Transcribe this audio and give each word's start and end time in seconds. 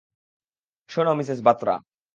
শোন, 0.89 1.07
মিসেস 1.17 1.39
বাতরা! 1.45 1.75